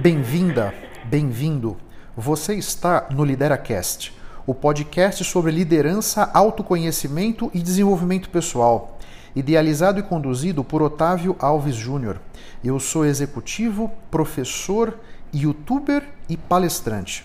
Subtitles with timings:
[0.00, 0.72] Bem-vinda,
[1.06, 1.76] bem-vindo.
[2.16, 4.16] Você está no LideraCast,
[4.46, 8.96] o podcast sobre liderança, autoconhecimento e desenvolvimento pessoal,
[9.34, 12.20] idealizado e conduzido por Otávio Alves Júnior.
[12.62, 14.96] Eu sou executivo, professor,
[15.34, 17.24] youtuber e palestrante.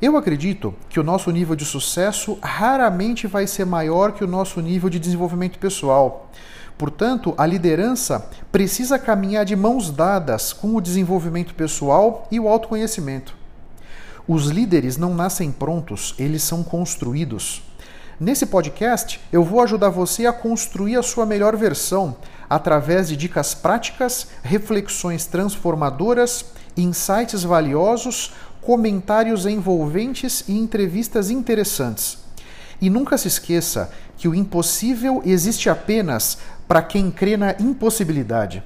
[0.00, 4.60] Eu acredito que o nosso nível de sucesso raramente vai ser maior que o nosso
[4.60, 6.30] nível de desenvolvimento pessoal.
[6.78, 13.34] Portanto, a liderança precisa caminhar de mãos dadas com o desenvolvimento pessoal e o autoconhecimento.
[14.28, 17.62] Os líderes não nascem prontos, eles são construídos.
[18.18, 22.16] Nesse podcast, eu vou ajudar você a construir a sua melhor versão
[22.48, 32.18] através de dicas práticas, reflexões transformadoras, insights valiosos, comentários envolventes e entrevistas interessantes.
[32.80, 38.62] E nunca se esqueça que o impossível existe apenas para quem crê na impossibilidade.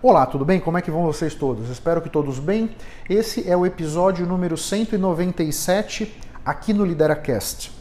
[0.00, 0.60] Olá, tudo bem?
[0.60, 1.70] Como é que vão vocês todos?
[1.70, 2.70] Espero que todos bem.
[3.08, 7.72] Esse é o episódio número 197 aqui no LideraCast.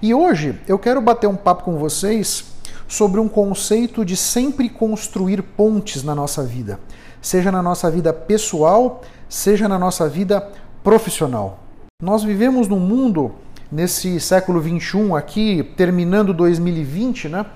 [0.00, 2.44] E hoje eu quero bater um papo com vocês
[2.86, 6.78] sobre um conceito de sempre construir pontes na nossa vida,
[7.20, 10.50] seja na nossa vida pessoal, seja na nossa vida
[10.84, 11.60] profissional.
[12.00, 13.34] Nós vivemos num mundo
[13.72, 17.46] nesse século 21 aqui, terminando 2020, né?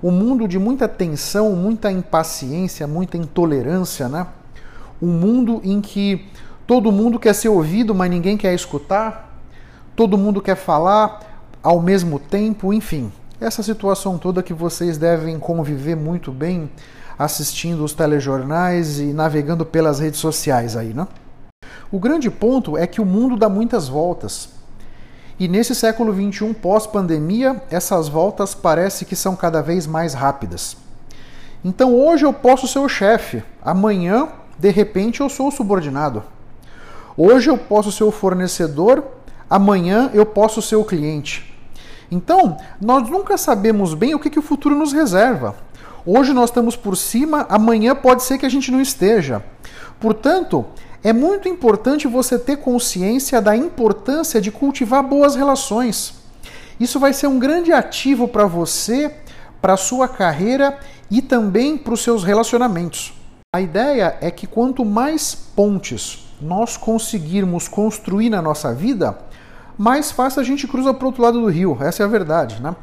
[0.00, 4.28] Um mundo de muita tensão, muita impaciência, muita intolerância, né?
[5.02, 6.26] Um mundo em que
[6.64, 9.36] todo mundo quer ser ouvido, mas ninguém quer escutar.
[9.96, 11.20] Todo mundo quer falar
[11.60, 13.10] ao mesmo tempo, enfim.
[13.40, 16.70] Essa situação toda que vocês devem conviver muito bem
[17.18, 21.08] assistindo os telejornais e navegando pelas redes sociais aí, né?
[21.90, 24.53] O grande ponto é que o mundo dá muitas voltas.
[25.38, 30.76] E nesse século XXI, pós-pandemia, essas voltas parece que são cada vez mais rápidas.
[31.64, 34.28] Então hoje eu posso ser o chefe, amanhã,
[34.58, 36.22] de repente, eu sou o subordinado.
[37.16, 39.04] Hoje eu posso ser o fornecedor,
[39.48, 41.52] amanhã eu posso ser o cliente.
[42.10, 45.56] Então, nós nunca sabemos bem o que, que o futuro nos reserva.
[46.06, 49.42] Hoje nós estamos por cima, amanhã pode ser que a gente não esteja.
[49.98, 50.66] Portanto,
[51.04, 56.14] é muito importante você ter consciência da importância de cultivar boas relações.
[56.80, 59.14] Isso vai ser um grande ativo para você,
[59.60, 60.78] para a sua carreira
[61.10, 63.12] e também para os seus relacionamentos.
[63.54, 69.18] A ideia é que quanto mais pontes nós conseguirmos construir na nossa vida,
[69.76, 71.76] mais fácil a gente cruza para o outro lado do rio.
[71.80, 72.74] Essa é a verdade, né?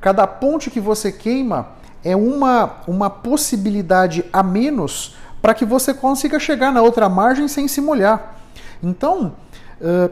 [0.00, 1.68] Cada ponte que você queima
[2.02, 7.66] é uma, uma possibilidade a menos para que você consiga chegar na outra margem sem
[7.66, 8.36] se molhar.
[8.80, 9.34] Então,
[9.80, 10.10] uh,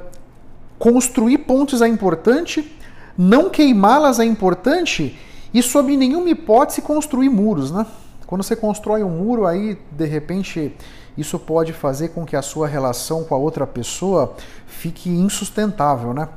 [0.76, 2.76] construir pontes é importante,
[3.16, 5.16] não queimá-las é importante
[5.54, 7.70] e, sob nenhuma hipótese, construir muros.
[7.70, 7.86] Né?
[8.26, 10.76] Quando você constrói um muro, aí, de repente,
[11.16, 14.34] isso pode fazer com que a sua relação com a outra pessoa
[14.66, 16.12] fique insustentável.
[16.12, 16.28] Né?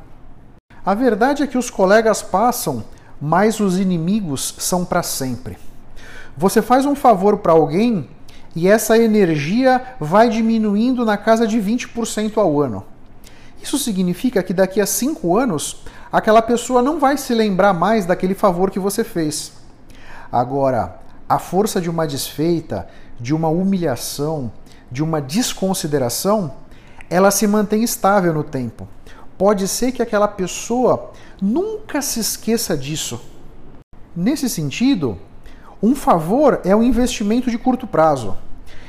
[0.86, 2.84] A verdade é que os colegas passam,
[3.20, 5.58] mas os inimigos são para sempre.
[6.36, 8.10] Você faz um favor para alguém
[8.56, 12.86] e essa energia vai diminuindo na casa de 20% ao ano.
[13.62, 18.36] Isso significa que daqui a 5 anos aquela pessoa não vai se lembrar mais daquele
[18.36, 19.54] favor que você fez.
[20.32, 22.88] Agora, a força de uma desfeita,
[23.20, 24.52] de uma humilhação,
[24.92, 26.54] de uma desconsideração,
[27.10, 28.88] ela se mantém estável no tempo.
[29.38, 33.22] Pode ser que aquela pessoa nunca se esqueça disso.
[34.16, 35.18] Nesse sentido,
[35.84, 38.38] um favor é um investimento de curto prazo,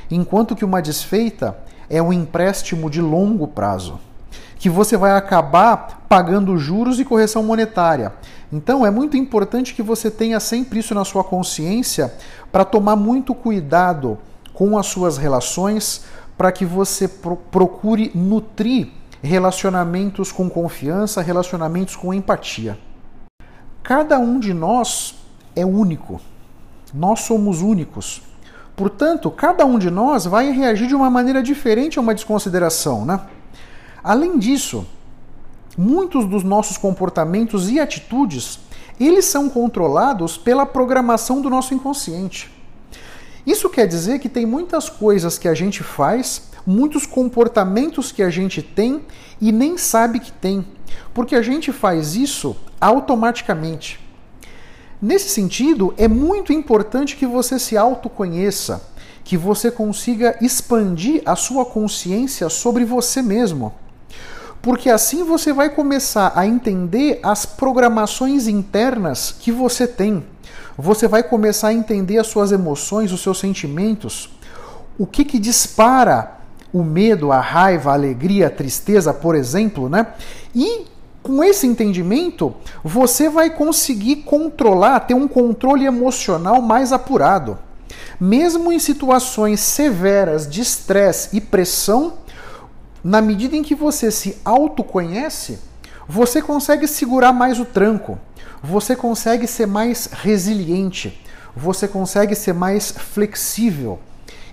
[0.09, 1.57] enquanto que uma desfeita
[1.89, 3.99] é um empréstimo de longo prazo,
[4.57, 8.13] que você vai acabar pagando juros e correção monetária.
[8.49, 12.13] Então é muito importante que você tenha sempre isso na sua consciência
[12.49, 14.17] para tomar muito cuidado
[14.53, 16.05] com as suas relações,
[16.37, 18.87] para que você pro procure nutrir
[19.21, 22.79] relacionamentos com confiança, relacionamentos com empatia.
[23.83, 25.15] Cada um de nós
[25.57, 26.21] é único.
[26.95, 28.21] Nós somos únicos.
[28.73, 33.19] Portanto, cada um de nós vai reagir de uma maneira diferente a uma desconsideração, né?
[34.01, 34.87] Além disso,
[35.77, 38.59] muitos dos nossos comportamentos e atitudes,
[38.97, 42.49] eles são controlados pela programação do nosso inconsciente.
[43.45, 48.29] Isso quer dizer que tem muitas coisas que a gente faz, muitos comportamentos que a
[48.29, 49.01] gente tem
[49.41, 50.65] e nem sabe que tem,
[51.13, 54.04] porque a gente faz isso automaticamente.
[55.05, 58.81] Nesse sentido, é muito importante que você se autoconheça,
[59.23, 63.71] que você consiga expandir a sua consciência sobre você mesmo.
[64.63, 70.25] Porque assim você vai começar a entender as programações internas que você tem.
[70.75, 74.31] você vai começar a entender as suas emoções, os seus sentimentos,
[74.97, 76.39] o que, que dispara
[76.73, 80.07] o medo, a raiva, a alegria, a tristeza, por exemplo, né?
[80.55, 80.87] E
[81.25, 87.57] com esse entendimento, você vai conseguir controlar, ter um controle emocional mais apurado.
[88.21, 92.13] Mesmo em situações severas de estresse e pressão,
[93.03, 95.57] na medida em que você se autoconhece,
[96.07, 98.19] você consegue segurar mais o tranco,
[98.61, 101.19] você consegue ser mais resiliente,
[101.55, 103.97] você consegue ser mais flexível.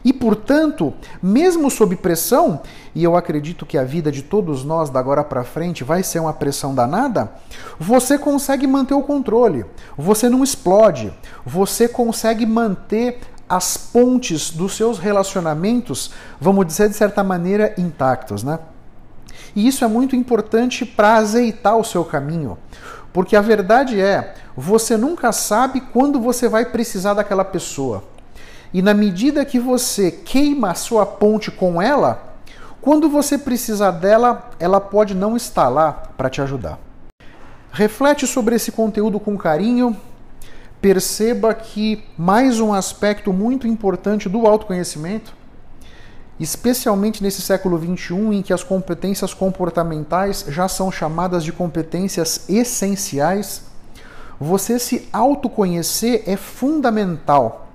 [0.04, 2.60] E, portanto, mesmo sob pressão,
[2.94, 6.20] e eu acredito que a vida de todos nós da agora para frente vai ser
[6.20, 7.32] uma pressão danada,
[7.78, 9.64] você consegue manter o controle,
[9.96, 11.12] você não explode,
[11.44, 18.58] você consegue manter as pontes dos seus relacionamentos, vamos dizer de certa maneira, intactos, né?
[19.55, 22.56] E isso é muito importante para azeitar o seu caminho,
[23.12, 28.12] porque a verdade é, você nunca sabe quando você vai precisar daquela pessoa.
[28.74, 32.36] E na medida que você queima a sua ponte com ela,
[32.80, 36.78] quando você precisar dela, ela pode não estar lá para te ajudar.
[37.70, 39.94] Reflete sobre esse conteúdo com carinho.
[40.80, 45.34] Perceba que mais um aspecto muito importante do autoconhecimento,
[46.40, 53.62] especialmente nesse século XXI, em que as competências comportamentais já são chamadas de competências essenciais,
[54.40, 57.71] você se autoconhecer é fundamental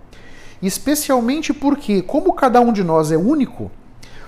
[0.62, 3.72] Especialmente porque, como cada um de nós é único,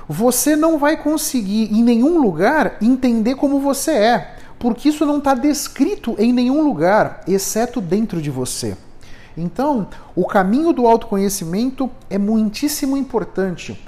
[0.08, 5.34] você não vai conseguir em nenhum lugar entender como você é, porque isso não está
[5.34, 8.76] descrito em nenhum lugar, exceto dentro de você.
[9.38, 13.80] Então, o caminho do autoconhecimento é muitíssimo importante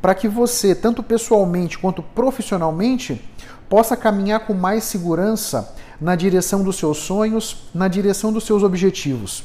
[0.00, 3.22] para que você, tanto pessoalmente quanto profissionalmente,
[3.68, 9.44] possa caminhar com mais segurança na direção dos seus sonhos, na direção dos seus objetivos.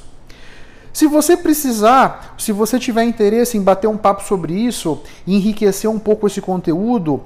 [0.93, 5.99] Se você precisar, se você tiver interesse em bater um papo sobre isso, enriquecer um
[5.99, 7.21] pouco esse conteúdo,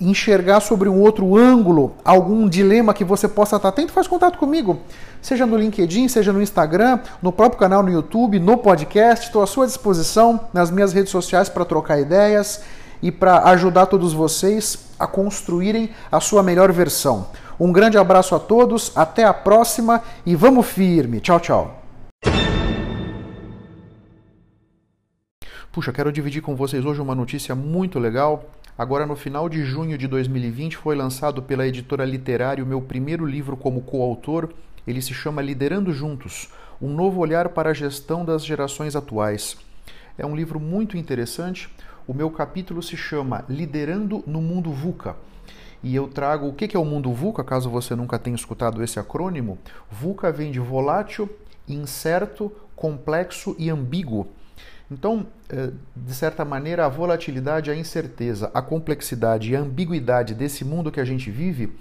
[0.00, 4.78] enxergar sobre um outro ângulo algum dilema que você possa estar atento, faz contato comigo.
[5.20, 9.26] Seja no LinkedIn, seja no Instagram, no próprio canal no YouTube, no podcast.
[9.26, 12.62] Estou à sua disposição nas minhas redes sociais para trocar ideias
[13.02, 17.26] e para ajudar todos vocês a construírem a sua melhor versão.
[17.58, 21.20] Um grande abraço a todos, até a próxima e vamos firme.
[21.20, 21.81] Tchau, tchau.
[25.72, 28.44] Puxa, quero dividir com vocês hoje uma notícia muito legal.
[28.76, 33.56] Agora, no final de junho de 2020, foi lançado pela editora Literário meu primeiro livro
[33.56, 34.50] como coautor.
[34.86, 39.56] Ele se chama Liderando Juntos Um Novo Olhar para a Gestão das Gerações Atuais.
[40.18, 41.70] É um livro muito interessante.
[42.06, 45.16] O meu capítulo se chama Liderando no Mundo VUCA.
[45.82, 49.00] E eu trago o que é o mundo VUCA, caso você nunca tenha escutado esse
[49.00, 49.56] acrônimo.
[49.90, 51.30] VUCA vem de volátil,
[51.66, 54.28] incerto, complexo e ambíguo.
[54.92, 60.66] Então, eh, de certa maneira, a volatilidade, a incerteza, a complexidade e a ambiguidade desse
[60.66, 61.72] mundo que a gente vive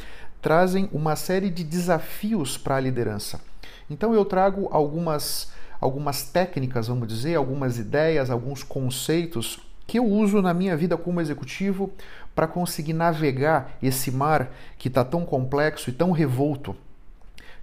[0.42, 3.42] trazem uma série de desafios para a liderança.
[3.90, 10.42] Então, eu trago algumas, algumas técnicas, vamos dizer, algumas ideias, alguns conceitos que eu uso
[10.42, 11.92] na minha vida como executivo
[12.34, 16.74] para conseguir navegar esse mar que está tão complexo e tão revolto.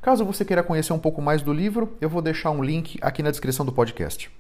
[0.03, 3.23] Caso você queira conhecer um pouco mais do livro, eu vou deixar um link aqui
[3.23, 4.31] na descrição do podcast.